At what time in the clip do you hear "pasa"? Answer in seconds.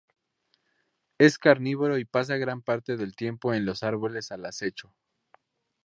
2.05-2.37